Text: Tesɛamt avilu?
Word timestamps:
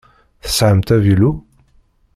Tesɛamt 0.43 0.89
avilu? 0.95 1.31